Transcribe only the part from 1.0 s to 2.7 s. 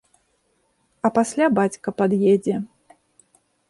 А пасля бацька пад'едзе.